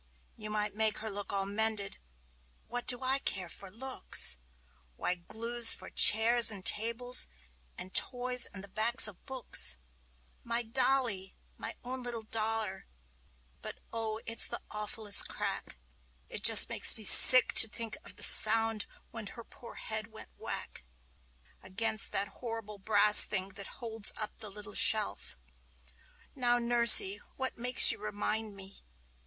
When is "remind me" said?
27.99-28.81